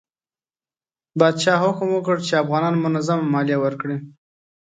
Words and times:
پادشاه 1.19 1.61
حکم 1.65 1.87
وکړ 1.93 2.15
چې 2.27 2.33
افغانان 2.43 2.75
منظمه 2.83 3.25
مالیه 3.33 3.57
ورکړي. 3.61 3.97